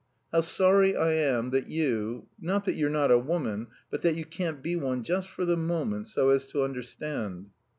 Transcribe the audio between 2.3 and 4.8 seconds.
not that you're not a woman, but that you can't be